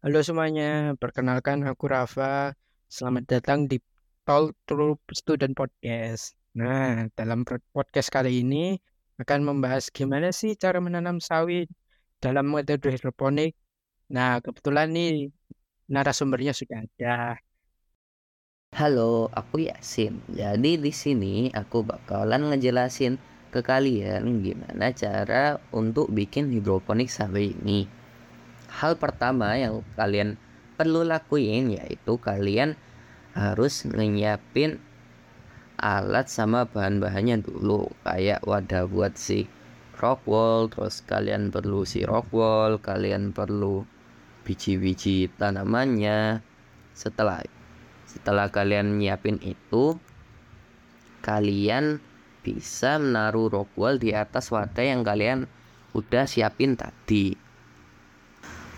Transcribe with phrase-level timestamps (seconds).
[0.00, 2.56] Halo semuanya, perkenalkan aku Rafa.
[2.88, 3.76] Selamat datang di
[4.24, 6.32] Talk Through Student Podcast.
[6.56, 8.80] Nah, dalam podcast kali ini
[9.20, 11.68] akan membahas gimana sih cara menanam sawit
[12.16, 13.52] dalam metode hidroponik.
[14.08, 15.36] Nah, kebetulan nih
[15.92, 17.36] narasumbernya sudah ada.
[18.72, 20.16] Halo, aku Yasin.
[20.32, 23.20] Jadi di sini aku bakalan ngejelasin
[23.52, 27.99] ke kalian gimana cara untuk bikin hidroponik sawit ini.
[28.70, 30.38] Hal pertama yang kalian
[30.78, 32.78] perlu lakuin yaitu kalian
[33.34, 34.78] harus nyiapin
[35.76, 37.90] alat sama bahan-bahannya dulu.
[38.06, 39.50] Kayak wadah buat si
[39.98, 43.84] rock wall terus kalian perlu si rock wall kalian perlu
[44.46, 46.40] biji-biji tanamannya.
[46.94, 47.42] Setelah
[48.06, 49.98] setelah kalian nyiapin itu
[51.20, 52.00] kalian
[52.40, 55.44] bisa menaruh rock wall di atas wadah yang kalian
[55.92, 57.49] udah siapin tadi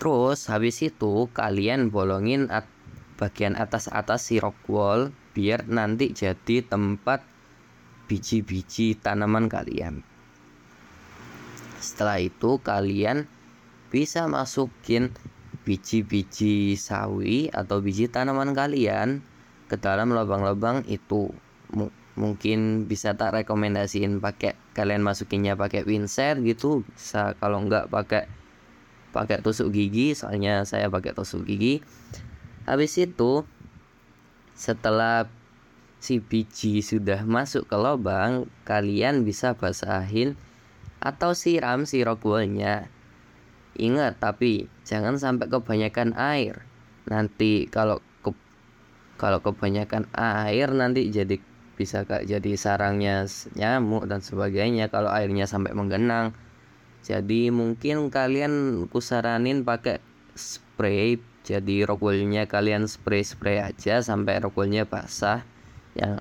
[0.00, 2.64] Terus habis itu kalian bolongin at
[3.20, 7.20] bagian atas-atas si rock wall biar nanti jadi tempat
[8.08, 10.00] biji-biji tanaman kalian.
[11.84, 13.28] Setelah itu kalian
[13.92, 15.12] bisa masukin
[15.68, 19.20] biji-biji sawi atau biji tanaman kalian
[19.68, 21.28] ke dalam lubang-lubang itu.
[21.76, 28.26] M mungkin bisa tak rekomendasiin pakai kalian masukinnya pakai pinset gitu bisa kalau enggak pakai
[29.10, 31.82] pakai tusuk gigi soalnya saya pakai tusuk gigi.
[32.64, 33.42] Habis itu
[34.54, 35.26] setelah
[36.00, 40.36] si biji sudah masuk ke lubang kalian bisa basahin
[41.00, 42.88] atau siram si rockwoolnya
[43.80, 46.64] ingat tapi jangan sampai kebanyakan air.
[47.08, 48.36] Nanti kalau ke,
[49.16, 51.40] kalau kebanyakan air nanti jadi
[51.80, 53.24] bisa kak jadi sarangnya
[53.56, 54.92] nyamuk dan sebagainya.
[54.92, 56.36] Kalau airnya sampai menggenang
[57.00, 59.98] jadi mungkin kalian kusaranin pakai
[60.36, 65.42] spray jadi rockwoolnya kalian spray spray aja sampai rockwoolnya basah
[65.96, 66.20] yang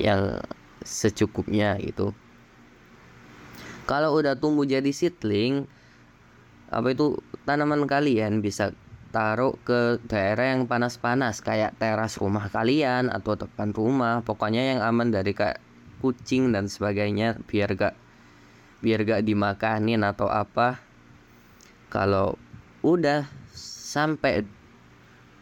[0.00, 0.40] yang
[0.80, 2.16] secukupnya gitu.
[3.84, 5.68] Kalau udah tumbuh jadi seedling
[6.70, 8.70] apa itu tanaman kalian bisa
[9.10, 14.22] taruh ke daerah yang panas-panas kayak teras rumah kalian atau depan rumah.
[14.22, 15.58] Pokoknya yang aman dari kayak
[16.00, 17.94] kucing dan sebagainya biar gak
[18.80, 20.80] biar gak dimakanin atau apa
[21.92, 22.40] kalau
[22.80, 24.44] udah sampai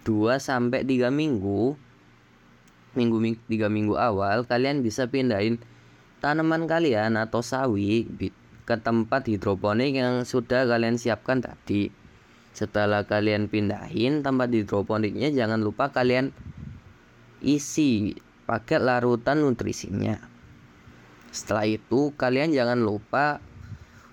[0.02, 1.78] 2 sampai 3 minggu
[2.98, 3.16] minggu
[3.46, 5.62] tiga minggu awal kalian bisa pindahin
[6.18, 8.10] tanaman kalian atau sawi
[8.66, 11.88] ke tempat hidroponik yang sudah kalian siapkan tadi.
[12.52, 16.34] Setelah kalian pindahin tempat hidroponiknya jangan lupa kalian
[17.38, 18.18] isi
[18.50, 20.37] pakai larutan nutrisinya
[21.30, 23.42] setelah itu kalian jangan lupa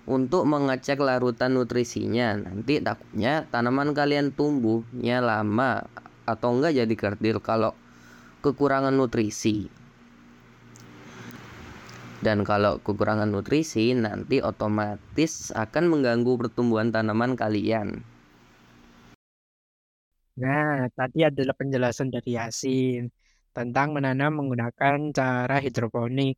[0.06, 2.38] untuk mengecek larutan nutrisinya.
[2.38, 5.84] Nanti takutnya tanaman kalian tumbuhnya lama
[6.24, 7.74] atau enggak jadi kerdil kalau
[8.42, 9.66] kekurangan nutrisi.
[12.22, 18.02] Dan kalau kekurangan nutrisi nanti otomatis akan mengganggu pertumbuhan tanaman kalian.
[20.36, 23.08] Nah, tadi adalah penjelasan dari Yasin
[23.56, 26.36] tentang menanam menggunakan cara hidroponik.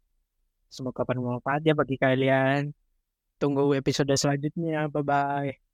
[0.76, 2.60] Semoga bermanfaat ya bagi kalian.
[3.40, 4.76] Tunggu episode selanjutnya.
[4.94, 5.67] Bye bye.